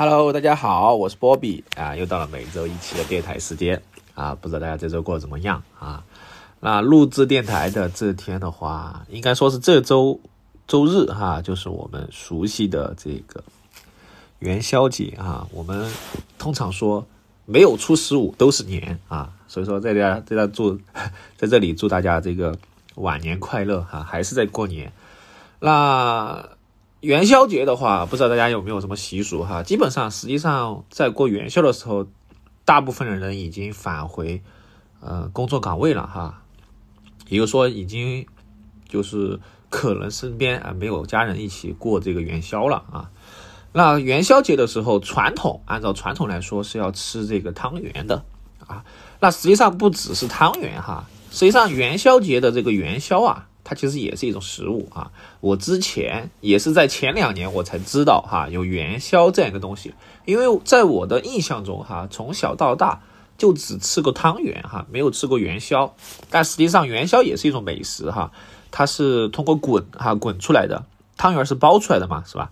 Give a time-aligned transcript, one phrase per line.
[0.00, 3.82] Hello，大家好，我是波比啊，又到了每周一期的电台时间
[4.14, 6.04] 啊，不知道大家这周过得怎么样啊？
[6.60, 10.20] 那录制电台的这天的话，应该说是这周
[10.68, 13.42] 周日哈，就是我们熟悉的这个
[14.38, 15.48] 元宵节啊。
[15.50, 15.90] 我们
[16.38, 17.04] 通常说
[17.44, 20.78] 没有初十五都是年啊，所以说在家在这祝
[21.36, 22.56] 在这里祝大家这个
[22.94, 24.92] 晚年快乐哈，还是在过年。
[25.58, 26.50] 那
[27.00, 29.62] 元宵节的话，不知道大家有没有什么习俗哈？
[29.62, 32.08] 基本上，实际上在过元宵的时候，
[32.64, 34.42] 大部分的人已经返回
[35.00, 36.42] 呃工作岗位了哈，
[37.28, 38.26] 也就是说，已经
[38.88, 39.38] 就是
[39.70, 43.10] 可能身边啊没有家人一起过这个元宵了啊。
[43.72, 48.24] 那元宵节的时候，传统按照传统来说是要吃这个汤圆的
[48.66, 48.84] 啊。
[49.20, 53.47] 那实际上不只是汤圆哈，实际上元宵节的这个元宵啊。
[53.68, 55.12] 它其实也是一种食物啊！
[55.40, 59.92] 我之前也是在前两年我才知道哈，有元宵这样一个东西。
[60.24, 63.02] 因为在我的印象中哈，从小到大
[63.36, 65.94] 就只吃过汤圆哈，没有吃过元宵。
[66.30, 68.32] 但实际上元宵也是一种美食哈，
[68.70, 70.86] 它是通过滚哈滚出来的，
[71.18, 72.50] 汤圆是包出来的嘛，是吧？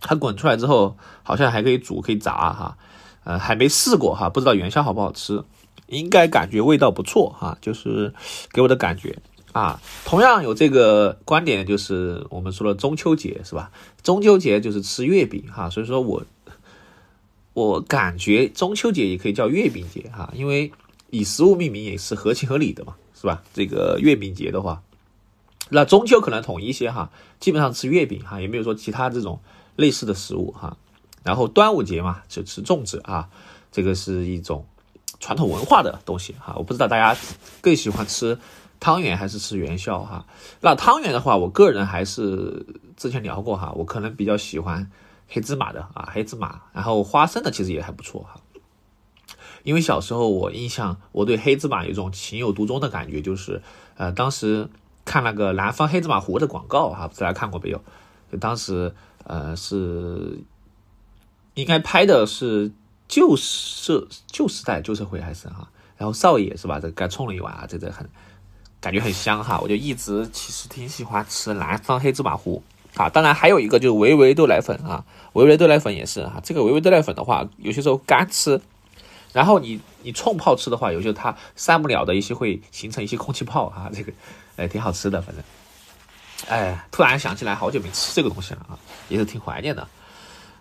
[0.00, 2.78] 它滚出来之后好像还可以煮可以炸哈，
[3.24, 5.42] 呃，还没试过哈，不知道元宵好不好吃，
[5.88, 8.14] 应该感觉味道不错哈，就是
[8.52, 9.18] 给我的感觉。
[9.54, 13.70] 啊，同样有这个观点，就是我们说的中秋节是吧？
[14.02, 16.24] 中秋节就是吃月饼哈，所以说我
[17.52, 20.72] 我感觉中秋节也可以叫月饼节哈，因为
[21.10, 23.44] 以食物命名也是合情合理的嘛，是吧？
[23.54, 24.82] 这个月饼节的话，
[25.68, 29.38] 那中秋可能统一些哈，基本上吃月饼哈，也没有说其他这种
[29.76, 30.76] 类似的食物哈。
[31.22, 33.28] 然后端午节嘛，就吃粽子啊，
[33.70, 34.66] 这个是一种
[35.20, 36.56] 传统文化的东西哈。
[36.56, 37.16] 我不知道大家
[37.60, 38.36] 更喜欢吃。
[38.80, 40.26] 汤圆还是吃元宵哈？
[40.60, 44.90] 那汤圆的话，我个人还是之前聊过哈，我可能比较喜欢
[45.26, 48.40] 黑芝麻的啊，黑芝麻，然后花生的其实也还不错哈。
[49.62, 53.62] 因为小时候我印象，我对黑芝麻有一种情有独钟的感觉，就是
[53.96, 54.68] 呃，当时
[55.06, 57.82] 看那个南方黑芝麻糊的广告哈，不知道看过没有？
[58.30, 58.94] 就当时
[59.24, 60.40] 呃是
[61.54, 62.72] 应该拍的是
[63.08, 65.70] 旧社旧时代旧社会还是哈？
[65.96, 66.78] 然后少爷是吧？
[66.78, 68.10] 这该冲了一碗啊，这这很。
[68.84, 72.62] 感觉很香哈，我就一直其实挺喜欢吃南方黑芝麻糊
[72.96, 73.08] 啊。
[73.08, 75.02] 当然还有一个就是维维豆奶粉啊，
[75.32, 76.38] 维维豆奶粉也是哈。
[76.44, 78.60] 这个维维豆奶粉的话，有些时候干吃，
[79.32, 83.90] 然后你你冲泡吃的话，有些它散不了的一些会形成一些空气泡啊。
[83.90, 84.12] 这个
[84.56, 85.42] 哎挺好吃的，反正
[86.46, 88.76] 哎突然想起来好久没吃这个东西了啊，
[89.08, 89.88] 也是挺怀念的。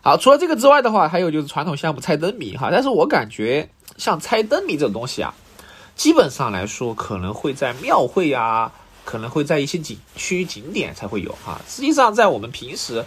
[0.02, 2.70] 好，除了这个之外的话，还有就是传统项目猜灯谜哈。
[2.72, 5.36] 但是我感觉像猜灯谜这种东西啊。
[5.96, 8.72] 基本上来说，可能会在庙会啊，
[9.06, 11.62] 可能会在一些景区景点才会有哈。
[11.68, 13.06] 实际上，在我们平时，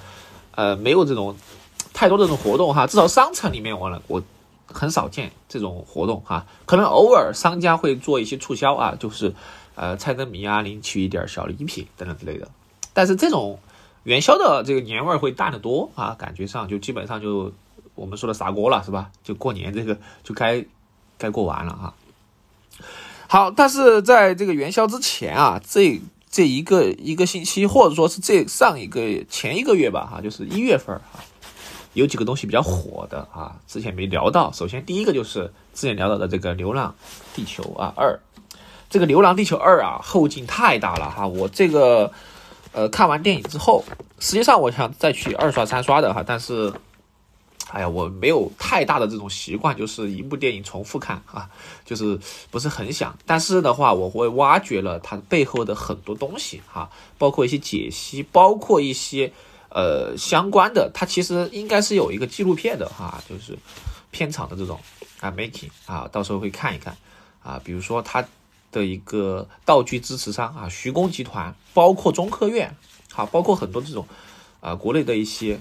[0.52, 1.36] 呃，没有这种
[1.92, 2.86] 太多这种活动哈。
[2.86, 4.22] 至少商场里面，我了我
[4.66, 6.47] 很少见这种活动哈。
[6.64, 9.34] 可能偶尔商家会做一些促销啊，就是
[9.74, 12.48] 呃，猜灯谜啊，领取一点小礼品等等之类的。
[12.94, 13.58] 但是这种
[14.04, 17.53] 元宵的这个年味会淡得多啊，感觉上就基本上就
[17.94, 19.10] 我们说的撒锅了是吧？
[19.24, 20.64] 就过年这个就该
[21.18, 21.94] 该过完了哈。
[23.28, 26.00] 好，但是在这个元宵之前啊，这
[26.31, 31.20] 这一个一个星期，或者说是这上一个前一个月吧，哈，就是一月份哈，
[31.92, 34.53] 有几个东西比较火的啊，之前没聊到。
[34.53, 36.94] 首先第一个就是之前聊到的这个《流浪
[37.34, 38.19] 地球》啊二，
[38.88, 42.12] 这个《流浪地球二》啊后劲太大了哈，我这个
[42.72, 43.84] 呃看完电影之后，
[44.20, 46.72] 实际上我想再去二刷三刷的哈，但是。
[47.76, 51.50] 哎呀，我没有太大的这种习惯，就是一部电影重复看啊，
[51.84, 52.19] 就是
[52.50, 53.14] 不是很想。
[53.26, 59.31] 但是的话，我会挖掘了它背后的很多东西哈，包括一些解析，包括一些
[59.69, 60.91] 呃相关的。
[60.94, 63.59] 它其实应该是有一个纪录片的哈，就是
[64.10, 64.81] 片场的这种
[65.20, 66.97] 啊 making 啊，到时候会看一看
[67.42, 67.60] 啊。
[67.62, 68.26] 比如说它
[68.72, 72.75] 的一个道具支持商啊，徐工集团，包括中科院，
[73.12, 74.09] 好，包括很多这种
[74.60, 75.60] 啊国内的一些。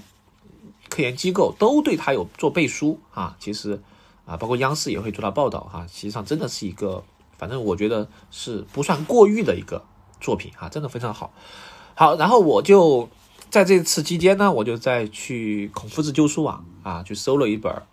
[0.96, 3.82] 科研机构都对他有做背书啊，其实
[4.26, 5.86] 啊，包括央视也会做到报道哈。
[5.92, 7.04] 实际上真的是一个，
[7.38, 9.84] 反正我觉得是不算过誉的一个
[10.22, 11.34] 作品啊，真的非常好。
[11.96, 13.10] 好，然后我就
[13.50, 17.84] 在这次期间呢，我就再去孔夫子旧书网啊，去搜了一本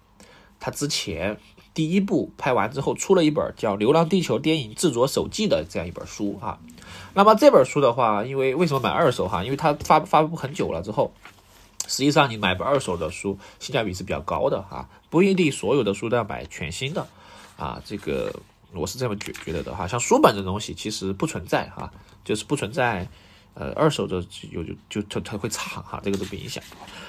[0.60, 1.40] 他之前
[1.74, 6.60] 第一部拍完之后出了一本叫《流浪地球电影制作手记》的这样一本书哈。
[7.14, 9.42] 那么这本书的话，因为为什么买二手哈？
[9.42, 11.12] 因为它发发布很久了之后。
[11.92, 17.06] 实际上，你买本二手的书，性价比是比较高的哈，不一定所有的书都要买全新的，
[17.58, 18.34] 啊，这个
[18.72, 19.86] 我是这么觉觉得的哈。
[19.86, 21.92] 像书本的东西其实不存在哈，
[22.24, 23.06] 就是不存在，
[23.52, 26.64] 呃，二手的有就就它它会差哈，这个都不影响。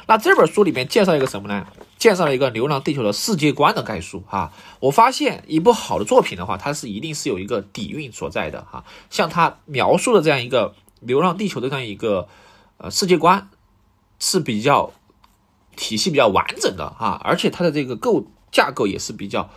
[0.05, 1.65] 那这本书里面介绍一个什么呢？
[1.97, 4.51] 介绍了一个《流浪地球》的世界观的概述啊。
[4.81, 8.83] 我发现一部好的作品的话，它是一定是有一个底蕴所在的哈。
[9.09, 12.27] 像他描述的这样一个《流浪地球》的这样一个
[12.75, 13.47] 呃世界观
[14.23, 14.93] 是比较
[15.75, 19.49] 体系比较完整的哈，而且它的这个构架构也是比较，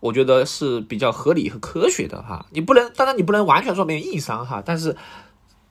[0.00, 2.46] 我觉得是比较合理和科学的哈。
[2.50, 4.96] 你不能，当然你不能完全说没有硬伤哈，但是。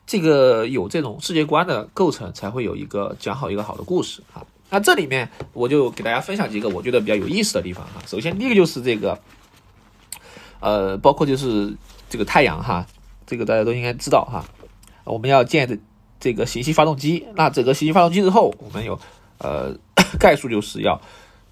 [0.10, 4.40] 这个有这种世界观的构成，才会有一个讲好一个好的故事啊。
[4.70, 8.02] 那这里面我就给大家分享几个我觉得比较有意思的地方哈。
[8.08, 9.20] 首先第一个就是这个，
[10.62, 11.76] 呃，包括就是
[12.10, 12.88] 这个太阳哈，
[13.26, 14.46] 这个大家都应该知道哈。
[15.04, 15.78] 我们要建的
[16.20, 19.00] 这个行星发动机，那整个行星发动机之后，我们有
[19.38, 19.76] 呃
[20.20, 21.02] 概述就是要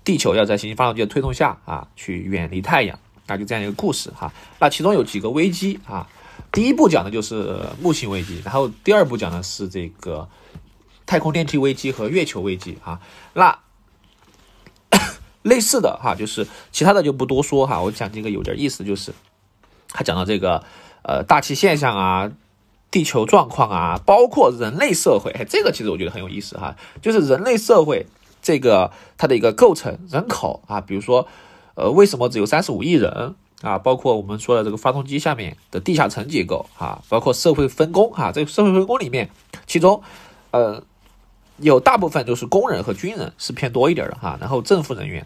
[0.04, 4.34] 地球要在行星发动机的推动下啊，去远离太阳，那就这样一个故事哈。
[4.60, 6.08] 那其中有几个危机啊。
[6.52, 10.30] 第一步讲的就是木星危机，然后第二步讲的是这个
[11.06, 13.02] 太空电梯危机和月球危机啊。
[13.34, 13.60] 那
[15.44, 17.82] 类似的哈，就是其他的就不多说哈。
[17.82, 19.14] 我讲这个有点意思，就是
[19.90, 20.64] 他讲到这个
[21.04, 22.32] 呃大气现象啊、
[22.92, 26.76] 地球状况啊，包括人类社会，这个其实我觉得很有意思哈。
[27.02, 28.06] 就是人类社会
[28.42, 31.28] 这个它的一个构成人口啊，比如说
[31.76, 33.36] 呃为什么只有三十五亿人？
[33.62, 39.30] 啊，包括我们说的这个发动机下面的地下层结构啊，包括社会分工哈，这个社会分工里面，
[39.66, 40.04] 其中，
[40.52, 40.84] 呃，
[41.58, 45.26] 有大部分都是工人和军人是偏多一点的哈，然后政府人员，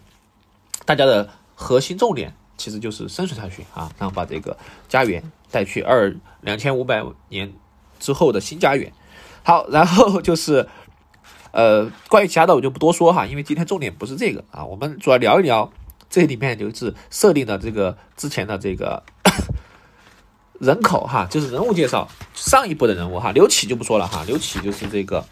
[0.85, 4.56] 大家的核心重点其实就是生存下去啊，然后把这个
[4.88, 5.21] 家园
[5.51, 7.54] 带去二两千五百年
[8.00, 8.92] 之后的新家园。
[9.44, 10.68] 好，然后 就是，
[11.51, 15.72] 呃，关于其他的我就不多说哈，因为今天重点不是这个啊，我们主要聊一聊。
[16.10, 19.04] 这里面就是设定的这个之前的这个
[20.60, 25.24] 人口哈，就是人物介绍上一部的人物哈，刘启就不说了哈，刘启就是这个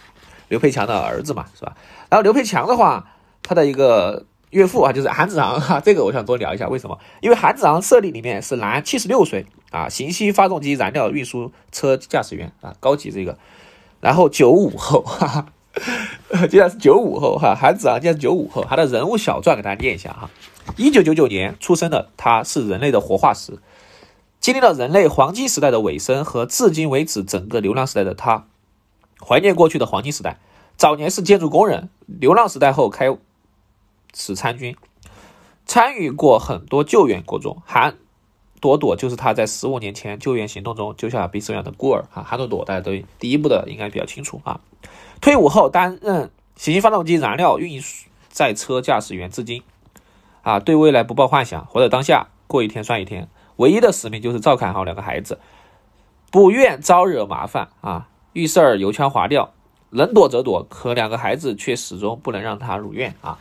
[0.49, 1.75] 刘培强的儿子嘛，是吧？
[2.09, 3.09] 然后刘培强的话，
[3.41, 6.97] 他的一个岳父啊，就是韩子昂哈， 这个我想多聊一下，为什么？
[7.21, 13.37] 因为韩子昂设定里面是男，七十六岁啊，行星发动机燃料运输车驾驶员啊，高级这个，
[13.99, 15.45] 然后九五后哈哈。
[16.49, 20.27] 竟然是九五后哈，韩子昂竟然是九五后，他的人物小传给大家念一下哈。
[20.75, 23.59] 一九九九年出生的他，是人类的活化石，
[24.39, 28.47] 经历了人类黄金时代的尾声和至今为止整个流浪时代的他，
[29.23, 30.39] 怀念过去的黄金时代。
[30.77, 33.15] 早年是建筑工人，流浪时代后开
[34.17, 34.75] 始参军，
[35.67, 37.61] 参与过很多救援活动。
[37.67, 37.95] 韩
[38.59, 42.23] 朵朵就是他在十五年前救援行动中救下被收养的孤儿啊。
[42.23, 44.59] 韩朵朵大家都第一部的应该比较清楚啊。
[45.21, 47.79] 退伍后担任行星发动机燃料运
[48.29, 49.61] 载车驾驶员至今，
[50.41, 55.39] 啊，对未来不抱幻想，活在当下，过一天算一天，唯一的使命就是照看好两个孩子，
[56.31, 59.53] 不愿招惹麻烦啊，遇事儿油腔滑调，
[59.91, 63.37] 能躲则躲，可两个孩子却始终不能让他如愿啊。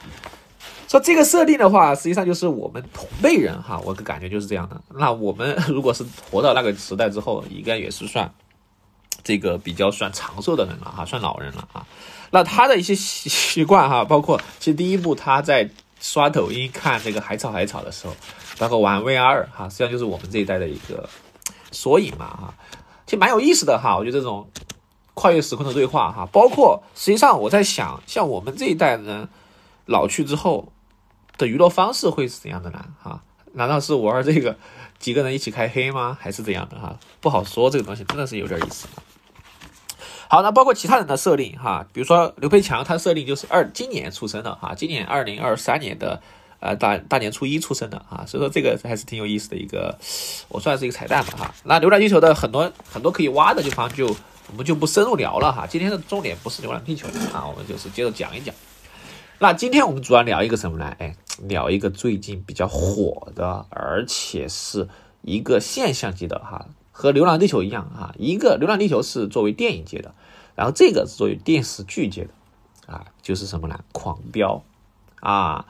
[0.89, 4.81] 说这个设定的话，实际上就是我们同辈人哈，我的感觉就是这样的。
[4.95, 8.33] 那我们 如果是活到那个时代之后，应该也是算。
[9.25, 11.85] 这个比较算长寿的人了哈，算老人了啊。
[12.31, 15.69] 那他的一些习 习惯哈，包括其实第一部他在
[15.99, 18.15] 刷抖音看这个海草海草的时候，
[18.57, 21.09] 包括玩 VR 哈，实际上就是我们这一代的一个
[21.73, 22.55] 缩影嘛哈。
[23.05, 24.49] 其实蛮有意思的哈，我觉得这种
[25.15, 29.29] 跨越时空的对话哈，包括实际上我在想，像我们这一代人
[29.87, 30.73] 老去之后
[31.39, 32.85] 的娱乐方式会是怎样的呢？
[33.03, 34.57] 哈，难道是玩这个
[34.99, 36.17] 几个人一起开黑吗？
[36.21, 36.99] 还是怎样的哈？
[37.21, 38.87] 不好说，这个东西真的是有点意思。
[40.29, 46.21] 好，那包括其他人的设定哈，比如说刘培强，他设定就是二今年出生的哈，今年二零二三年的
[46.59, 49.97] 呃大大年初一出生的啊，所以说这个还是挺有意思的一个，
[50.49, 51.55] 我算是一个彩蛋吧哈。
[51.65, 54.07] 那流浪地球的很多很多可以挖的地方就
[54.49, 58.55] 我们就不深入聊了哈，今天的重点不是流浪地球啊，我们就是接着讲一讲。
[59.39, 60.97] 那今天我们主要聊一个什么呢？
[60.99, 64.89] 哎，聊一个最近比较火的，而且是
[65.21, 66.69] 一个现象级的哈。
[66.91, 70.15] 和《流浪地球》一样啊，一个《流浪地球》是作为电影界的，
[70.55, 72.31] 然后这个是作为电视剧界的，
[72.91, 73.79] 啊，就是什么呢？
[73.93, 74.63] 狂飙
[75.21, 75.67] 啊，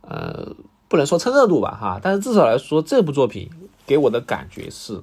[0.00, 0.56] 呃，
[0.88, 3.48] 不能说蹭热度吧，哈，但是至少来说，这部作品
[3.86, 5.00] 给我的感觉是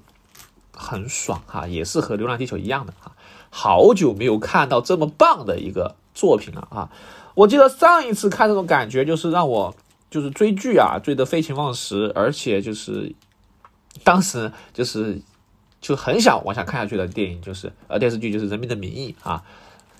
[0.73, 3.13] 很爽哈，也是和《流浪地球》一样的哈，
[3.49, 6.91] 好久没有看到这么棒的一个作品了啊！
[7.35, 9.75] 我记得上一次看这种感觉，就是让我
[10.09, 13.13] 就是追剧啊，追得废寝忘食，而且就是
[14.03, 15.21] 当时就是。
[15.83, 19.43] 就很想往下看下去的电影就是呃电视剧就是《人民的名义》啊，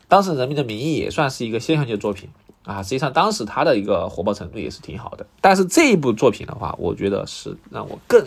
[0.08, 2.30] 当时《人民的名义》也算是一个现象级作品
[2.64, 5.26] 啊，实际上当时它的一个火爆程度也是挺好的。
[5.42, 8.26] 但是这一部作品的话，我觉得是让我更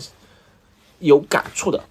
[0.99, 1.83] 有感触的，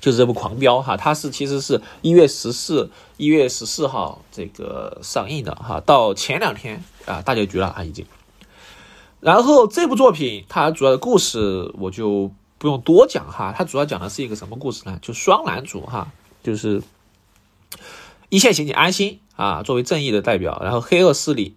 [0.00, 8.06] 就是这部《狂飙》哈，它是其实是一月十四一月十四号这个上映的哈，到前两天啊大结局了啊已经。
[9.20, 14.98] 然后这部作品它主要的故事我就不用多讲哈，它主要讲的是一个什么故事呢？
[15.02, 16.12] 就双男主哈，
[16.44, 16.80] 就是
[18.28, 21.56] 一线刑警安心啊作为正义的代表，然后黑恶势力，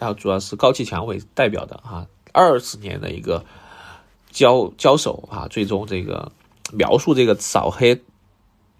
[0.00, 3.44] 然后主要是高启强为代表的哈，二十年的一个
[4.32, 6.32] 交交手啊，最终这个。
[6.72, 8.02] 描述这个扫黑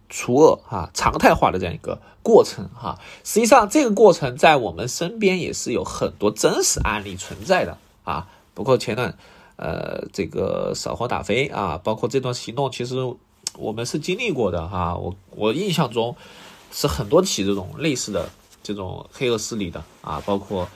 [0.09, 9.17] 除恶哈常态化的这样一个过程哈，实际上这个过程在我们身边也是有很多真实案例存在的啊，包括前段
[9.57, 12.97] 呃这个扫黄打非啊，包括这段行动，其实
[13.57, 14.97] 我们是经历过的哈。
[14.97, 16.17] 我我印象中
[16.73, 18.29] 是很多起这种类似的
[18.63, 20.69] 这种黑恶势力的啊，包括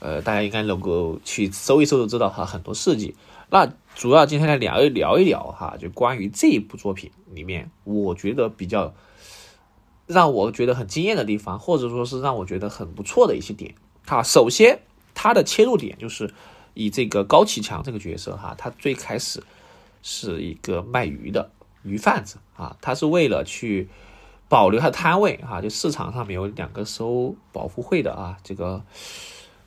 [0.00, 3.14] 呃大家应该能够去搜一搜就知道哈，很多事迹。
[3.48, 8.92] 那主要今天来聊一聊一聊哈，就关于这一部作品里面，我觉得比较
[10.06, 13.74] 让我觉得很惊艳的地方，或者说是让我觉得很不错的一些点
[14.04, 14.22] 哈。
[14.22, 14.80] 首先，
[15.14, 16.34] 它的切入点就是
[16.74, 19.42] 以这个高启强这个角色哈，他最开始
[20.02, 21.50] 是一个卖鱼的
[21.82, 23.88] 鱼贩子啊，他是为了去
[24.48, 28.84] 保留他摊位哈，就市场上面有两个收保护费的啊，这个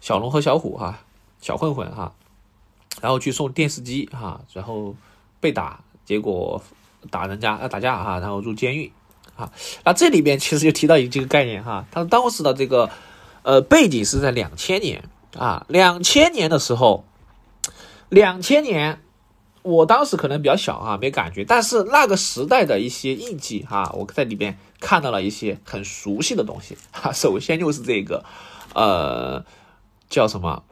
[0.02, 1.00] 小龙和小虎哈，
[1.40, 2.14] 小混混哈。
[3.02, 4.96] 然后去送电视机哈，然后
[5.40, 6.62] 被打，结果
[7.10, 8.92] 打人家啊打架哈，然后入监狱
[9.36, 9.52] 啊。
[9.86, 12.90] 那这里边其实就提到一个概念哈，他当时的这个
[13.44, 17.06] 呃背景是在两千年啊，两千年的时候，
[18.10, 19.02] 两千年，
[19.62, 27.14] 我当时可能比较小哈，没感觉，但是那个时代的一些印记哈，我在里边看到了一些很熟悉的东西哈。
[27.14, 28.26] 首先就是这个
[28.74, 29.46] 呃
[30.10, 30.64] 叫什么？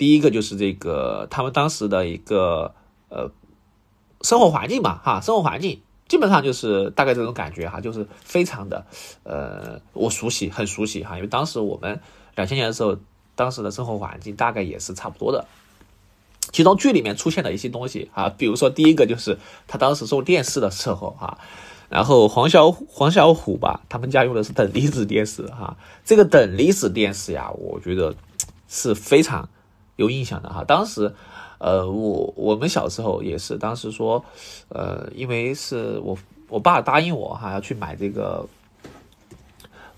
[0.00, 2.74] 第一个就是这个他们当时的一个
[3.10, 3.30] 呃
[4.22, 8.86] 生活环境吧，哈，生活环境基本上就是大概这种感觉哈，就是非常的
[9.24, 12.00] 呃我熟悉，很熟悉哈，因为当时我们
[12.34, 12.96] 两千年的时候，
[13.34, 15.44] 当时的生活环境大概也是差不多的。
[16.50, 19.36] 其中剧里面出现的一些东西啊，比如说第一个就是
[19.68, 21.36] 他当时送电视的时候哈，
[21.90, 25.76] 然后黄小黄小虎吧，他们家用的是等离子电视哈，
[26.06, 28.14] 这个等离子电视呀，我觉得
[28.66, 29.50] 是非常。
[30.00, 31.14] 有印象的哈，当时，
[31.58, 34.24] 呃，我我们小时候也是，当时说，
[34.70, 36.16] 呃，因为是我
[36.48, 38.48] 我爸答应我哈，要去买这个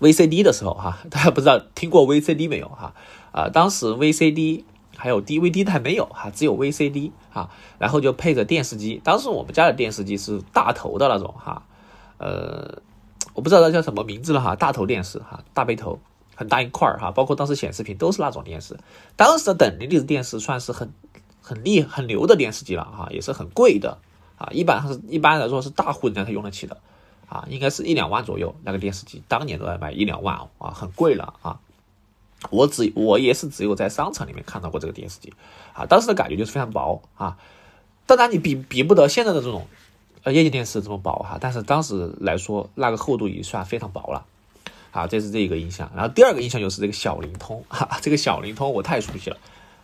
[0.01, 2.93] VCD 的时候哈， 大家不知道听过 VCD 没有哈？
[3.31, 4.65] 啊，当时 VCD
[4.97, 11.63] 还有 DVD 还没有哈，只有 VCD 哈，然后就配着电视机，当时我们家的电视机是大头的那种哈，
[12.17, 12.79] 呃，
[13.33, 15.97] 我不知道它叫什么名字了哈，大头电视哈，大背头。
[16.43, 18.77] 很大一块儿哈，包括当时显示屏都是那种电视，
[19.15, 20.91] 当时的等离子电视算是很
[21.41, 23.97] 很厉很牛的电视机了哈，也是很贵的
[24.37, 26.77] 啊，一般是一般来说是大户人家才用得起的
[27.27, 31.59] 啊，应该是一两万左右那个电视机，当年都在卖一两万啊，很贵了啊。
[32.49, 35.33] 我只我也是只有在商场里面看到过这个电视机
[35.73, 37.37] 啊，当时的感觉就是非常薄啊，
[38.05, 39.65] 当然你比比不得现在的这种
[40.23, 44.25] 呃液晶电视这么薄哈，但是当时来说那个厚度已经算非常薄了。
[44.93, 49.37] 啊，这是这一个印象，然后第二个印象就是这个小灵通，哈，这个小灵通我太熟悉了，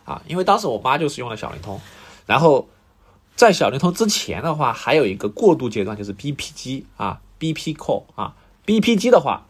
[0.04, 1.80] 啊，因为当时我妈就是用了小灵通，
[2.26, 2.68] 然后
[3.34, 9.48] 在小灵通之前的话，还有一个过渡阶段就是 BP 机啊，BP Call 啊，BP 机的话，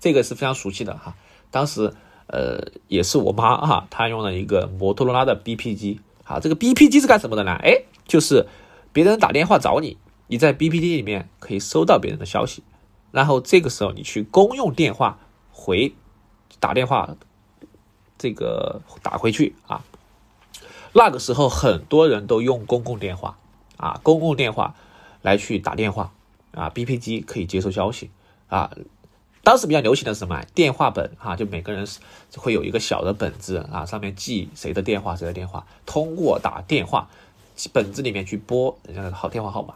[0.00, 1.14] 这个是非常熟悉的哈，
[1.52, 1.94] 当时
[2.26, 7.52] 呃也是我妈哈，她用了一个摩托罗拉的 BP 机，啊，这个 BP 机是干什么的呢？
[7.62, 8.48] 哎，就是
[8.92, 12.64] 别人打电话找你，你在 BP 机里面可以收到别人的消息。
[13.10, 15.18] 然后这个时候你去公用电话
[15.50, 15.94] 回
[16.60, 17.16] 打电话，
[18.18, 19.84] 这个打回去啊。
[20.92, 23.38] 那个时候很多人都用公共电话
[23.76, 24.74] 啊，公共电话
[25.22, 26.12] 来去打电话
[26.52, 28.10] 啊，BP 机可以接收消息
[28.48, 28.70] 啊。
[29.42, 30.42] 当时比较流行的是什么？
[30.54, 31.86] 电话本哈，就每个人
[32.36, 37.08] 会有一个小的本子啊，上面记谁的电话，谁的电话，通过打电话
[37.72, 39.74] 本子里面去拨人家的好电话号码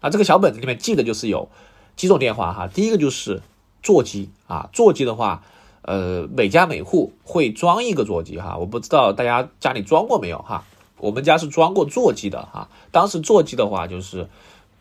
[0.00, 0.10] 啊。
[0.10, 1.48] 这个小本子里面记的就是有。
[1.96, 3.42] 几种电话哈，第一个就是
[3.82, 5.42] 座机啊，座机的话，
[5.82, 10.64] 呃，每家每户会装一个座机哈，我不知道大家家里装过没有哈，
[10.98, 12.68] 我们家是装过座机的哈。
[12.92, 14.28] 当时座机的话就是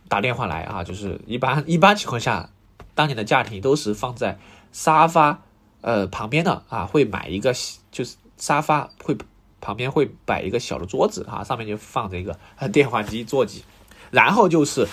[0.09, 2.49] 打电话来啊，就是一般 一般情况下，
[2.93, 4.37] 当年的家庭都是放在
[4.73, 5.41] 沙发
[5.81, 7.53] 呃旁边的啊，会买一个
[7.91, 9.15] 就是沙发会
[9.61, 12.37] 旁边会摆一个小的桌子哈，上面就放着一个
[12.73, 13.63] 电话机座机，
[14.11, 14.85] 然后就是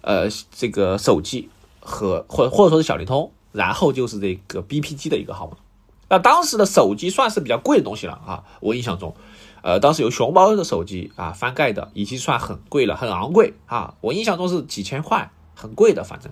[0.00, 1.48] 呃这个手机。
[1.88, 5.56] 和或或者说是小灵通，然后就是这个 BP 机的一个号码。
[6.10, 9.14] 那当时的手机算是比较贵的东西了啊，我印象中，
[9.62, 13.94] 呃，当时有熊猫的手机啊，翻盖的已经算很贵了，很昂贵啊。
[14.00, 16.30] 我印象中是几千块，很贵的，反正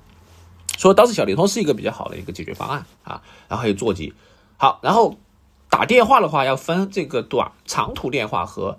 [0.79, 3.23] 所以当时小灵通是一个比较好的一个解决方案啊。
[3.49, 4.15] 然后还有座机，
[4.57, 5.17] 好，然后
[5.69, 8.79] 打电话的话要分这个短长途电话和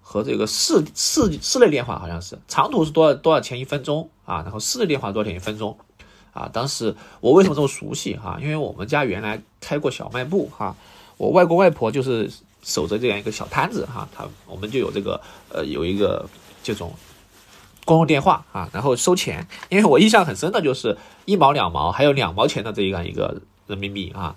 [0.00, 4.42] 和这个市市室内电话，好像是长途是多少多少钱一分钟啊？
[4.42, 5.76] 然后室内电话多少钱一分钟
[6.32, 6.48] 啊？
[6.52, 8.38] 当时我为什么这么熟悉哈？
[8.40, 10.76] 因为我们家原来开过小卖部哈，
[11.16, 12.30] 我外公外婆就是
[12.62, 16.28] 守着这样一个小摊子哈，他我们就有这个呃有一个
[16.62, 16.92] 这种。
[17.86, 24.36] 公用电话啊，然后收钱，因为我印象很深的就是一毛两毛，还有两毛钱的这样一个人民币啊，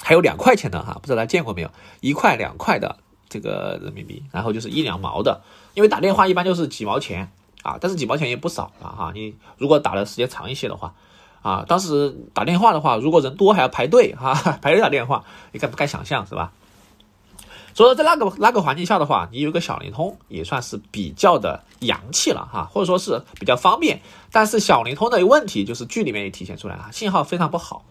[0.00, 1.70] 还有两块钱的哈，不知道大家见过没有？
[2.00, 2.98] 一块两块的
[3.28, 5.40] 这个人民币，然后就是一两毛的，
[5.74, 9.12] 因为打电话一般就是几毛钱啊，但是几毛钱也不少了哈。
[9.14, 10.94] 你如果打的时间长一些的话，
[11.42, 16.52] 啊，当时打电话的话，如果人多还要排队哈， 排队打电话，你敢不敢想象是吧？
[17.72, 24.00] 所以说，在那个那个环境下的话，你有个小灵通也算是比较的洋气了哈，或者说是比较方便。
[24.32, 27.84] 但是小灵通的问题就是剧里面也体现出来了，信号非常不好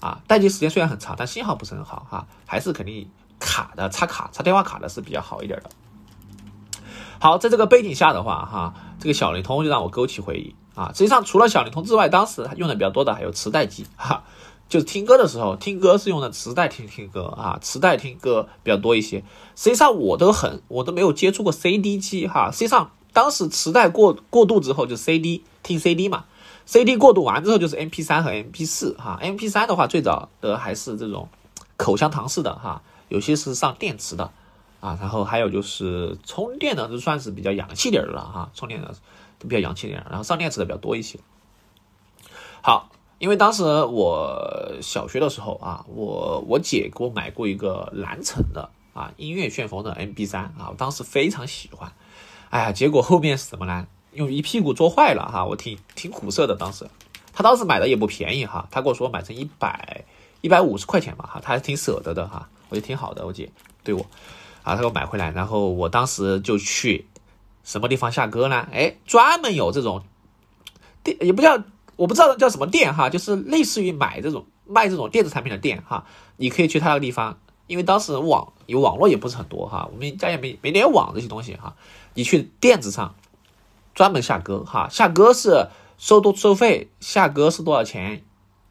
[0.00, 3.08] 啊，待机时间虽然很长，但信号不是很好哈，还是肯定
[3.40, 5.70] 卡的，插卡插电话卡的是比较好一点的。
[7.18, 10.92] 好，在这个背景下的话哈，这个小灵通就让我勾起回忆啊。
[10.94, 14.24] 实际上，除了小灵通之外，当时用的比较多的还有磁带机哈。
[14.66, 19.22] 就是听歌的时候，听歌是用的磁带听听歌啊，磁带听歌比较多一些。
[19.54, 22.50] 实际上我都很，我都没有接触过 CD 机哈。
[22.50, 26.24] 实际上当时磁带过过渡之后就 CD 听 CD 嘛
[26.64, 29.20] ，CD 过渡完之后就是 MP3 和 MP4 哈。
[29.22, 31.28] MP3 的话最早的还是这种
[31.76, 34.32] 口香糖式的哈，有些是上电池的
[34.84, 34.98] 啊。
[35.00, 38.94] 然后还有就是充电的，就算是比较洋气点的了哈，充电的
[39.38, 41.18] 都比较洋气点，然后上电池的比较多一些。
[42.60, 42.90] 好。
[43.20, 51.92] 因为当时我小学的时候啊，我我姐给我买过一个蓝城的啊音乐旋风的 M P 三啊，我当时非常喜欢，
[52.50, 53.86] 哎呀，结果后面是什么呢？
[54.12, 56.56] 用一屁股坐坏了哈，我挺挺苦涩的。
[56.56, 56.86] 当时
[57.32, 60.04] 他当时买的也不便宜哈，他跟我说买成一百
[60.40, 63.24] 一百五十块钱吧哈，他还挺舍得的哈，我觉得挺好的。
[63.24, 63.50] 我姐
[63.84, 64.04] 对我
[64.64, 67.06] 啊，他给我买回来，然后我当时就去
[67.62, 68.66] 什么地方下歌呢？
[68.72, 70.02] 哎，专门有这种
[71.04, 71.62] 电也不叫。
[71.96, 76.04] 我不知道叫什么店哈，就是类似于买这种卖这种电子产品的店哈，
[76.38, 81.76] 你可以去他那个地方，因为当时网有网络也不是很多哈，我们家也没没联网这些东西哈，
[82.14, 83.14] 你去电子上
[83.94, 88.24] 专门下歌哈，下歌是收多收费，下歌是多少钱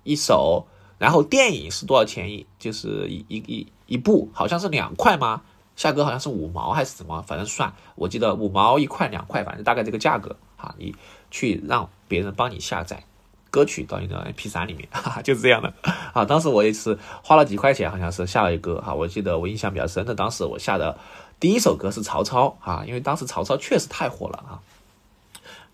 [0.03, 5.43] 一首，然后电影是多少钱一就是一一一一部，好像是两块吗？
[5.75, 10.95] 下歌好像是五毛还是什么，反正算，我记得五毛一块两块，反正大概这个价格哈，你
[11.31, 13.03] 去让别人帮你下载。
[13.49, 15.71] 歌曲到你的 MP 三里面，哈 哈，就是这样的
[16.11, 16.25] 啊。
[16.25, 18.95] 当时我也是花了几块钱，好像是下了一个哈。
[18.95, 20.97] 我记得我印象比较深的，当时我下的
[21.39, 24.57] 第一首歌是曹操啊，因为当时曹操确实太火了啊。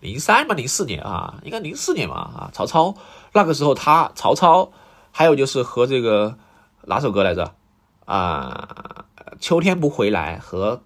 [0.00, 2.50] 零三嘛，零四年啊，应该零四年嘛啊。
[2.52, 2.94] 曹操
[3.32, 4.72] 那个时候他曹操，
[5.10, 6.36] 还有就是和这个
[6.82, 7.54] 哪首歌来着
[8.04, 9.06] 啊？
[9.40, 10.82] 秋天不回来和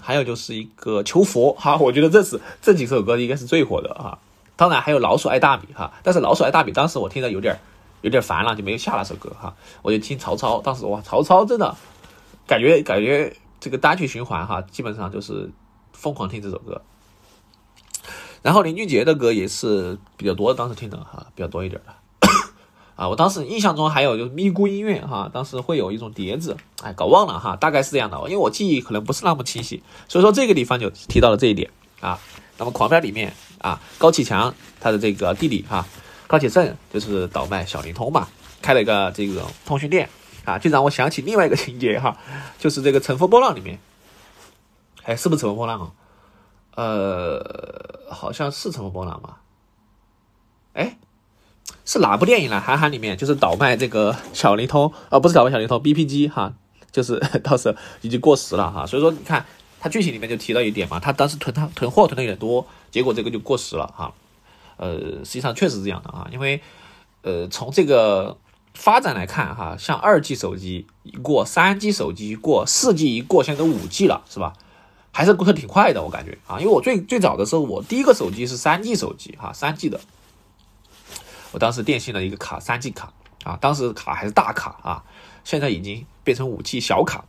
[0.00, 1.76] 还有就是一个求佛哈。
[1.76, 4.18] 我觉得这是这几首歌应该是最火的啊。
[4.56, 7.58] 当然还有老鼠爱大米哈，但是老鼠爱大米当时我听着有点
[8.02, 9.54] 有点烦了，就没有下那首歌哈。
[9.82, 11.74] 我就听曹操，当时哇，曹操真的
[12.46, 15.50] 感觉感觉这个单曲循环哈，基本上就是
[15.92, 16.82] 疯狂听这首歌。
[18.42, 21.92] 然后林俊杰的歌也是比较多，当时听的哈比较多一点的。
[22.96, 32.18] 啊，我当时印象中还有就是咪咕音乐哈，当时会有一种碟子，哎，搞忘了哈，大概是这样的，因为我记忆可能不是那么清晰，所以说这个地方就提到了这一点啊。
[32.56, 35.84] 那么狂飙里面啊，高启强他的这个弟弟哈，
[36.28, 38.28] 高启盛就是倒卖小灵通嘛，
[38.62, 40.08] 开了一个这个通讯店
[40.44, 42.16] 啊，就让我想起另外一个情节哈，
[42.56, 43.80] 就是这个乘风破浪里面，
[45.02, 45.90] 哎，是不是乘风破浪啊？
[46.76, 49.40] 呃，好像是乘风破浪吧？
[50.74, 50.96] 哎，
[51.84, 52.60] 是哪部电影呢？
[52.60, 56.52] 韩寒里面就是倒卖这个小灵通啊，不是倒卖小灵通，BP 机哈，
[56.92, 59.44] 就是到时候已经过时了哈，所以说你看。
[59.80, 64.14] 他剧情里面就提到一点嘛，他当时囤他囤货囤的有点多，结果这个就过时了哈。
[64.78, 66.58] 呃，实际上确实是这样的啊，因为
[67.20, 68.38] 呃从这个
[68.72, 74.54] 发展来看哈，像二 G 手机一过，三 G 手机过，四 G 一过，现在都五 G 了是吧？
[75.12, 80.00] 还是过得挺快的，我感觉啊，因为我最最早的时候，我第一个手机是三 G 手机哈，三 G 的，
[81.54, 83.12] 我当时电信的一个卡三 G 卡
[83.44, 85.04] 啊，当时卡还是大卡啊，
[85.44, 87.24] 现在已经变成五 G 小卡。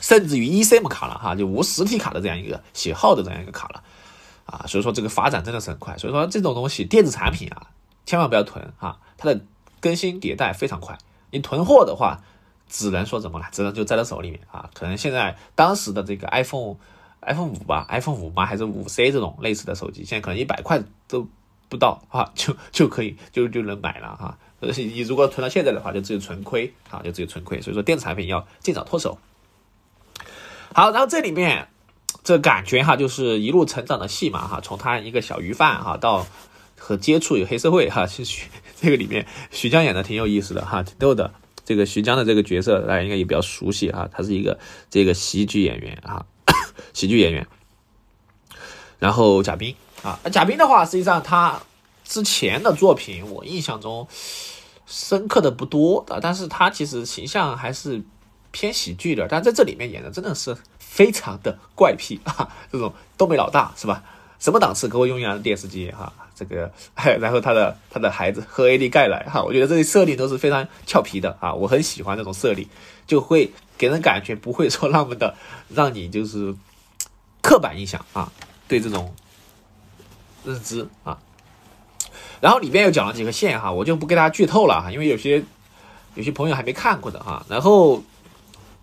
[0.00, 3.84] 甚至于 eSIM 卡了哈，就无实体卡的这样一个写号的这样一个卡了，
[4.46, 5.96] 啊，所以说这个发展真的是很快。
[5.96, 7.68] 所以说这种东西电子产品啊，
[8.04, 9.40] 千万不要囤啊，它的
[9.80, 10.98] 更新迭代非常快。
[11.30, 12.20] 你囤货的话，
[12.68, 13.46] 只能说怎么了？
[13.52, 14.70] 只能就在他手里面啊。
[14.74, 18.44] 可能现在当时的这个 iPhone，iPhone 五吧，iPhone 五吗？
[18.44, 21.28] 还是五 C 这种类似的手机，现在可能一百块都
[21.72, 24.36] 不到啊，就就可以就就能买了哈。
[24.60, 27.62] 呃，你如果囤到现在的话，就只有纯亏啊，就只有纯亏。
[27.62, 29.18] 所以说电子产品要尽早脱手。
[30.74, 31.68] 好，然后这里面
[32.22, 36.26] 这感觉哈，就是一路成长的戏嘛哈，从他一个小鱼贩哈到
[36.78, 38.42] 和接触有黑社会哈，其实
[38.78, 41.32] 这个里面徐江演的挺有意思的哈，挺逗的。
[41.64, 44.58] 这个徐江的这个角色大家应该也比较熟悉哈，他是一个
[44.90, 46.26] 这个喜剧演员哈，
[46.92, 47.46] 喜剧演员。
[48.98, 51.60] 然后贾冰啊，贾冰的话，实际上他
[52.04, 54.06] 之前的作品我印象中
[54.86, 58.02] 深刻的不多的，但是他其实形象还是
[58.50, 64.02] 偏喜剧的，但在这里面演的真的是非常的怪癖 啊，这种东北老大是吧？
[64.38, 66.72] 什么档次给我用一辆电视机哈，这个，
[67.20, 72.68] 然后他的他的孩子喝 AD 钙来哈，我觉得这些设定都是非常俏皮的啊，我很喜欢这种设定，
[73.06, 75.36] 就会给人感觉不会说那么的
[75.68, 76.56] 让你就是
[77.40, 78.32] 刻板印象啊。
[78.66, 79.14] 对这种
[80.44, 81.18] 认知啊，
[82.40, 85.42] 然后里边又讲了几个线哈，我就不给大家剧透了哈，因为有些
[86.14, 87.44] 有些朋友还没看过的哈。
[87.48, 88.02] 然后，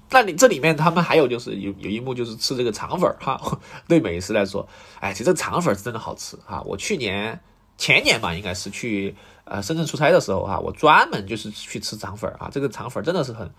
[0.09, 4.67] 那你这里面他们还有就是有有一幕就是吃这个肠粉哈， 对美食来说，
[4.99, 6.61] 哎，其实肠粉是真的好吃哈。
[6.65, 7.39] 我去年
[7.77, 13.51] 前年吧，应该是去呃深圳出差的时候哈，我专门就是去吃肠粉啊，这个肠粉真的是很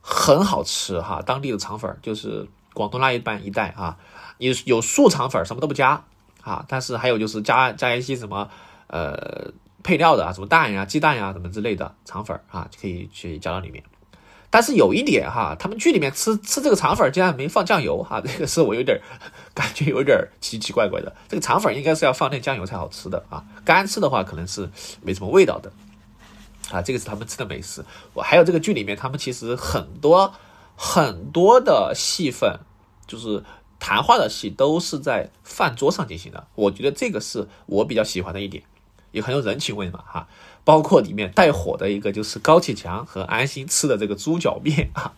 [0.00, 3.98] 很好吃哈，当地的肠粉就是广东那一半一带啊。
[4.38, 6.02] 有有素肠粉，什么都不加
[6.42, 8.50] 啊，但是还有就是加加一些什么
[8.88, 9.52] 呃
[9.82, 13.82] 配料的啊，什么蛋呀、鸡蛋呀什么之类的肠粉啊，可以去加到里面。
[14.50, 19.00] 但是有一点哈，他们剧里面吃吃这个肠粉竟然没放酱油哈， 这个是我有点
[19.54, 21.14] 感觉有点奇奇怪怪的。
[21.26, 24.68] 这个肠粉应该是要放点酱油才好吃的啊，干吃的话可能是
[25.00, 25.72] 没什么味道的
[26.70, 26.82] 啊。
[26.82, 27.82] 这个是他们吃的美食。
[28.12, 30.34] 我还有这个剧里面，他们其实很多
[30.76, 32.58] 很多的戏份
[33.06, 33.42] 就是。
[33.84, 38.62] 谈话的戏都是在饭桌上进行的，我觉得这个是我比较喜欢的一点，
[39.10, 40.28] 也很有人情味嘛哈。
[40.62, 45.12] 包括里面带火的一个就是高启强和安心吃的这个猪脚面啊。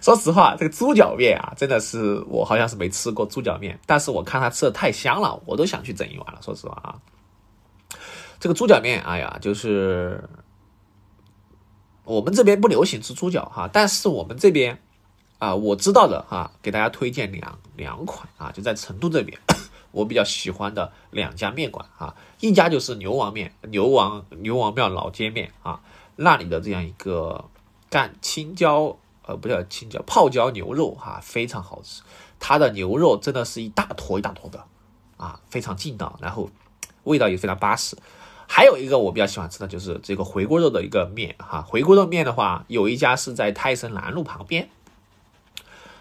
[0.00, 6.40] 说实话，这个猪脚面啊，真的是我好像是没吃过猪脚面，但是我看他吃的太香了，我都想去整一碗了。
[6.40, 6.96] 说实话啊，
[8.40, 10.24] 这个猪脚面，哎呀，就是
[12.04, 14.80] 我们这边不流行吃猪脚哈，但是我们这边。
[15.38, 19.38] 啊，我知道的哈，给大家推荐两两款啊，就在成都这边，
[19.92, 25.80] 我比较喜欢的两家面馆啊，一家就是牛王面，牛王牛王庙老街面啊，
[26.16, 27.44] 那里的这样一个
[27.88, 28.96] 干青椒，
[29.26, 32.02] 呃，不叫青椒，泡椒牛肉哈，非常好吃，
[32.40, 34.64] 它的牛肉真的是一大坨一大坨的
[35.16, 36.50] 啊，非常劲道，然后
[37.04, 37.96] 味道也非常巴适。
[38.50, 44.68] 还有一个我比较喜欢吃的就是这个回锅肉的一个面哈，回锅肉面的话，有一家是在泰森南路旁边。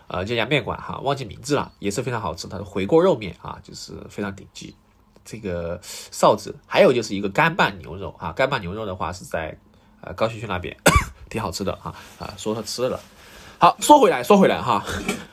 [0.07, 2.47] 呃，这家面馆哈，忘记名字了，也是非常好吃。
[2.47, 4.75] 它的回锅肉面啊，就是非常顶级。
[5.25, 5.77] 这个
[6.11, 9.57] 臊子，还有就是一个干拌牛肉啊，干拌牛肉的话是在
[9.99, 10.73] 呃高新区那边，
[11.29, 12.97] 挺好吃的哈啊，说说吃了。
[13.59, 14.85] 好，说回来，说回来哈，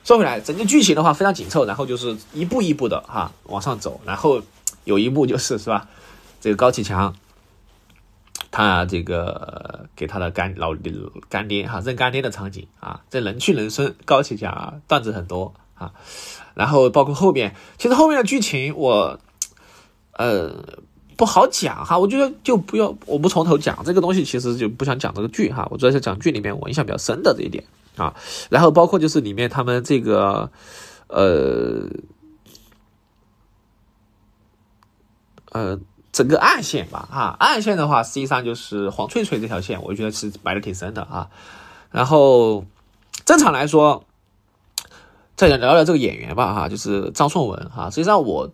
[0.02, 4.42] 说回来，整个剧情的话非常紧凑，然后就是一步一步的哈往上走，然后
[4.82, 5.88] 有一幕就是是吧，
[6.40, 7.14] 这个高启强。
[8.56, 10.76] 他这个给他的干老
[11.28, 15.92] 干爹哈认干爹的场景啊，这人去人生，高启强啊段子很多啊，
[16.54, 19.18] 然后包括后面，其实后面的剧情我
[20.16, 20.64] 呃
[21.16, 27.64] 不好讲哈，我觉得就不要我不从头讲这个东西，其实就不想讲这个剧哈，我主要是讲剧里面我印象比较深的这一点
[27.96, 28.14] 啊，
[28.50, 30.48] 然后包括就是里面他们这个
[31.08, 31.88] 呃
[35.50, 35.80] 呃。
[36.14, 41.28] 整个暗线吧，啊，暗线的话，实际上就是黄翠翠这条线，我觉得是埋的挺深的啊。
[41.90, 42.64] 然后
[43.24, 44.04] 正常来说，
[45.34, 47.90] 再聊聊这个演员吧，哈，就是张颂文哈。
[47.90, 48.48] 实际上我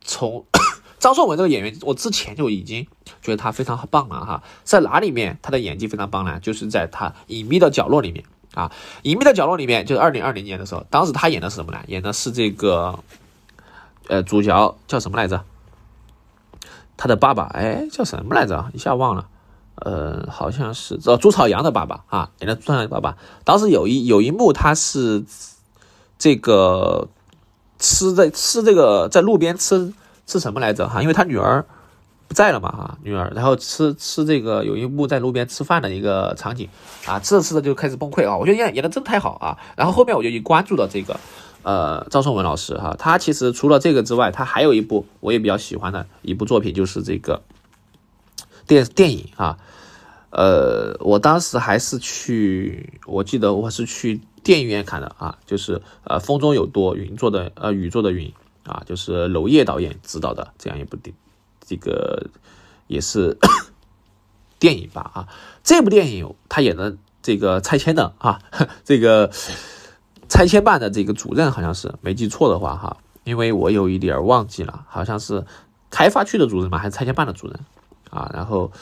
[0.00, 0.46] 从
[1.00, 2.86] 张颂文这个演员，我之前就已经
[3.20, 4.40] 觉得他非常棒了哈。
[4.62, 6.38] 在哪里面他的演技非常棒呢？
[6.38, 8.68] 就是在他《隐秘的角落》里面啊，
[9.02, 11.80] 《隐秘的角落》里面就是二零二零年的时候，当时他演的是什么呢？
[11.88, 12.96] 演的是这个
[14.06, 15.44] 呃主角叫什么来着？
[16.96, 18.64] 他的爸爸，哎，叫什么来着？
[18.72, 19.26] 一下忘了，
[19.76, 23.16] 呃，好像是叫朱朝阳的爸爸啊，演的朱朝阳的爸爸。
[23.44, 25.24] 当时有一有一幕，他是
[26.18, 27.08] 这个
[27.78, 29.92] 吃在吃这个在路边吃
[30.26, 30.88] 吃什么来着？
[30.88, 31.64] 哈，因为他女儿
[32.28, 36.68] 不在了嘛，哈，女儿，然后吃吃这个有一幕在路边吃饭的一个场景
[37.06, 39.58] 啊，吃着吃着就开始崩溃啊，我觉得演演的真太好啊。
[39.76, 41.18] 然后后面我就一关注了这个。
[41.62, 47.42] 呃，赵颂文老师哈，他其实除了这个之外，他还有一部我也比较喜欢的一部作品，就是这个
[48.66, 49.58] 电电影啊。
[50.30, 58.32] 呃，我当时还是去，我记得我是去电影院看的啊，就是呃，风中有多云做的呃雨做的云
[58.64, 61.14] 啊，就是娄烨导演执导的这样一部电
[61.66, 62.28] 这个
[62.86, 63.36] 也是
[64.58, 65.28] 电影吧啊，
[65.62, 68.40] 这部电影他演的这个拆迁的啊，
[68.84, 69.30] 这个
[70.32, 75.44] 拆迁办的这个主任好像是没记错的话哈，因为我有一点忘记了，好像是
[75.90, 77.60] 开发区的主任嘛，还是拆迁办的主任
[78.08, 78.72] 啊，然后。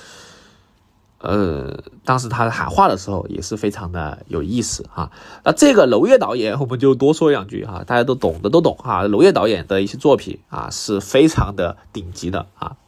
[1.23, 5.13] 呃，当时他喊话的时候也是非常的有意思哈。
[5.45, 9.03] 那这个娄烨导演，我们就多说两句哈，大家都懂的都懂哈。
[9.07, 12.79] 娄烨导演的一些作品啊，是非常的顶级的啊。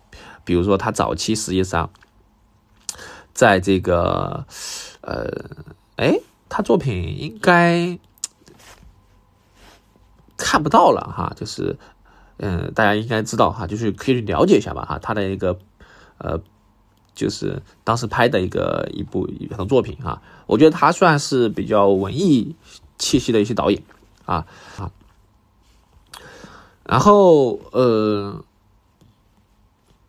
[0.47, 1.91] 比如说他早期实际上，
[3.35, 4.47] 在这个
[5.03, 5.29] 呃，
[5.97, 7.99] 哎，他作品应该
[10.43, 11.79] 看不到了哈，就是
[12.39, 15.59] 嗯，大家应该知道哈，就是可以去了解一下吧哈，他的一个
[16.19, 16.41] 呃。
[17.15, 22.57] 就是当时拍的一个一部一部作品哈，我觉得他算是比较文艺
[22.97, 23.83] 气息的一些导演
[24.25, 24.47] 啊
[24.79, 24.91] 啊，
[26.85, 28.43] 然后呃，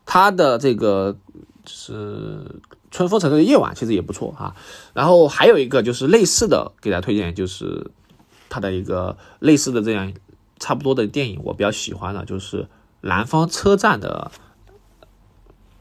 [0.05, 1.17] 他的这个
[1.65, 4.55] 就是春风沉醉的夜晚其实也不错哈，
[4.93, 7.91] 然后还有一个就是类似的给大家推荐就是
[8.47, 10.13] 他的一个类似的这样
[10.63, 12.69] 差不多的电影，我比较喜欢的就是
[13.01, 14.31] 南方车站的。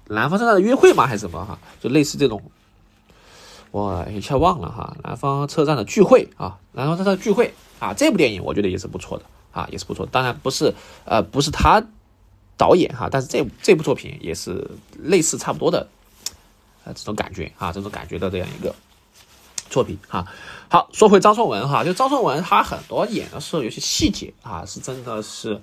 [0.08, 1.06] 南方车站的约会吗？
[1.06, 1.56] 还是什么哈？
[1.80, 2.42] 就类似这种，
[3.70, 4.96] 我一下忘了哈。
[5.04, 10.04] 南方车站的聚会啊，南方车站的聚会啊，这部电影我觉得也是不错的啊，也是不错。
[10.10, 11.80] 当然不是呃不是他
[12.58, 14.68] 导演哈，但是这这部作品也是
[14.98, 15.86] 类似差不多的
[16.84, 18.74] 啊这种感觉啊，这种感觉的这样一个
[19.72, 20.24] 作品哈。
[20.68, 25.60] 好，说回张颂文哈，就张颂文他很多演的时候有些细节啊，是真的是。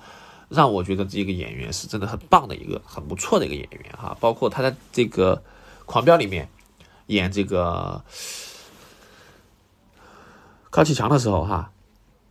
[0.49, 5.35] 让我觉得这个演员是真的很棒的一个很不错的一个演员哈，包括他在这个
[5.85, 6.49] 《狂飙》里面
[7.05, 8.01] 演这个
[10.71, 11.69] 高启强的时候哈，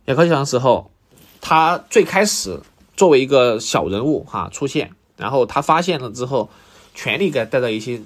[0.03, 0.91] 演高启强的时候，
[1.39, 2.59] 他最开始
[2.97, 6.49] 作为一个小人物哈出现，然后他发现了之后，
[6.93, 8.01] 权力给带到一些，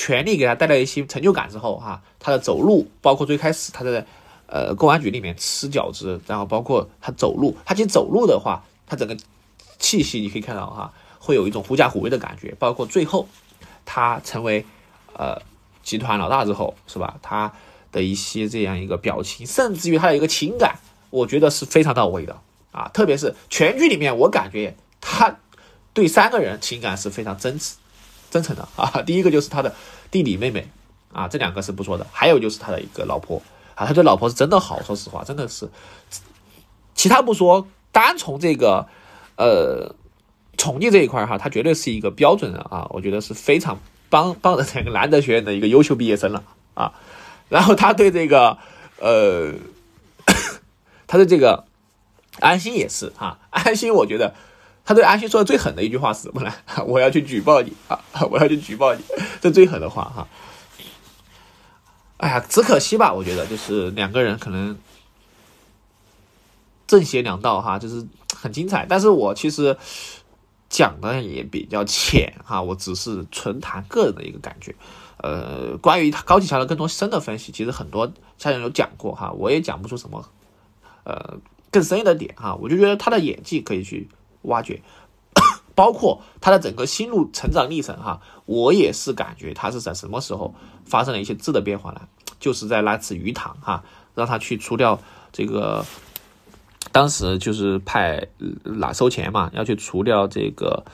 [0.00, 4.06] 权力给他带来一些成就感之后哈，他的走路，包括最开始他在。
[4.52, 9.16] 呃，公安局里面吃饺子，然后包括他走路，他其实走路的话，他整个
[9.78, 12.52] 气息你可以看到哈，会有一种狐假虎威的感觉。
[12.58, 13.28] 包括最后
[13.84, 14.66] 他成为
[15.12, 15.40] 呃
[15.84, 17.16] 集团老大之后，是吧？
[17.22, 17.52] 他
[17.92, 22.36] 的一些这样一个表情，甚至于他的一个情感，我觉得是非常到位的
[22.72, 22.90] 啊。
[22.92, 25.38] 特别是全剧里面，我感觉他
[25.94, 27.74] 对三个人情感是非常真挚、
[28.30, 29.02] 真诚的 啊。
[29.02, 29.74] 第一个就是他的
[30.10, 30.68] 弟弟妹妹
[31.12, 33.42] 啊，这两个是不错的，还有就是他的一个老婆。
[33.74, 35.68] 啊，他对老婆是真的好，说实话，真的是。
[36.94, 38.86] 其他不说，单从这个
[39.36, 39.94] 呃
[40.58, 43.78] 宠溺这一块哈，他绝对是一个标准的啊，我觉得是非常
[44.10, 46.92] 帮帮的这个南德学院的一个优秀毕业生了啊。
[47.48, 48.58] 然后他对这个
[48.98, 49.54] 呃，
[51.08, 51.64] 他对这个
[52.38, 54.34] 安心也是哈，安心我觉得
[54.84, 56.52] 他对安心说的最狠的一句话是什么呢？
[56.86, 59.00] 我要去举报你啊， 我要去举报你，
[59.40, 60.26] 这最狠的话哈。
[62.16, 64.76] 哎呀，只可惜吧，我觉得就是两个人可能
[66.86, 68.84] 正邪两道哈，就是很精彩。
[68.86, 69.76] 但是我其实
[70.68, 74.74] 讲的也比较浅哈，我只是纯谈个人的一个感觉。
[75.22, 80.28] 呃，关于高启强的更多深的分析，其实很多家人有讲过哈，我也讲不出什么
[81.04, 81.38] 呃
[81.70, 82.54] 更深一的点哈。
[82.54, 84.08] 我就觉得他的演技可以去
[84.42, 84.82] 挖掘，
[85.74, 90.54] 包括他的整个心路成长历程哈，我也是感觉他是在什么时候。
[90.86, 92.00] 发生了一些质的变化呢，
[92.40, 93.84] 就是在那次鱼塘哈，
[94.16, 94.98] 让他去除掉
[95.30, 95.86] 这个，
[96.90, 98.26] 当时就是派
[98.64, 100.84] 哪收钱嘛，要去除掉这个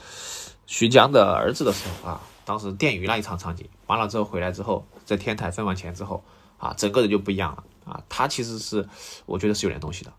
[0.66, 6.22] 徐江的儿子的时候啊，当时电鱼那一场场景完了之后回来之后，在天台分完钱之后
[6.58, 8.86] 啊，整个人就不一样了啊，他其实是
[9.24, 10.12] 我觉得是有点东西的，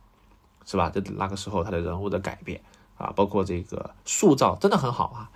[0.65, 0.89] 是吧？
[0.89, 2.59] 在那个时候他的人物的改变
[2.97, 5.29] 啊，包括这个塑造真的很好啊，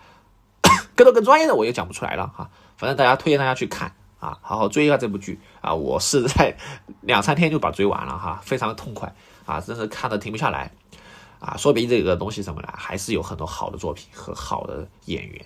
[0.95, 3.93] 更多更专业的我也讲不出来了哈，反正大家推荐大家去看。
[4.21, 5.73] 啊，好好追一下这部剧啊！
[5.73, 6.55] 我是在
[7.01, 9.11] 两三天就把追完了哈，非常的痛快
[9.47, 10.71] 啊，真是看的停不下来
[11.39, 11.57] 啊！
[11.57, 12.69] 说明这个东西什么呢？
[12.71, 15.43] 还是有很多好的作品和好的演员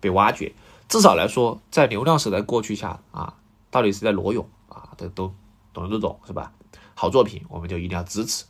[0.00, 0.52] 被挖掘。
[0.86, 3.32] 至少来说，在流量时代过去下啊，
[3.70, 5.34] 到底是在裸泳啊，这都
[5.72, 6.52] 懂的都懂是吧？
[6.94, 8.44] 好作品我们就一定要支持。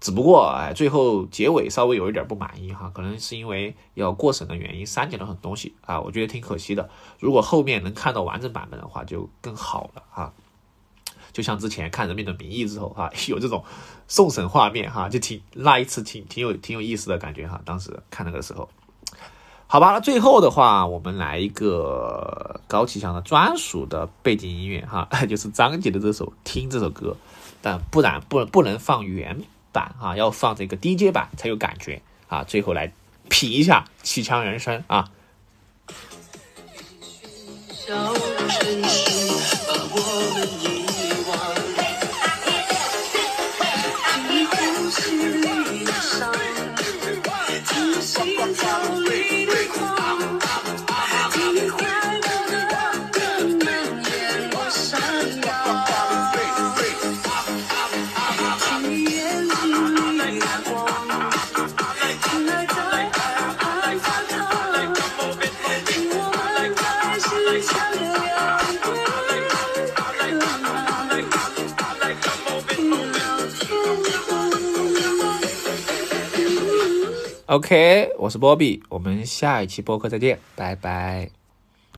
[0.00, 6.88] 只不过，哎，最后结尾稍微有一点不满意哈，可能是因为要过审的原因删减了很多东西啊，我觉得挺可惜的。
[7.18, 10.32] 如果后面能看到完整版本的话，就更好了啊。
[11.32, 13.62] 就像之前看《人民的名义》之后哈， 有这种
[14.08, 17.60] 送审画面哈，就挺那一次挺挺有挺有意思的感觉哈。
[17.66, 18.68] 当时看那个时候，
[19.66, 27.14] 好吧，那最后的话，我们来一个高启强的专属的背景音乐哈， 就是张杰的这首《听》这首歌，
[27.60, 29.40] 但不然不不能放原。
[29.72, 32.44] 版啊，要放这个 DJ 版才有感觉啊！
[32.44, 32.92] 最后来
[33.28, 35.10] 品一下气枪人生啊。
[77.50, 81.39] OK，我是波比，我们下一期播客再见，拜拜。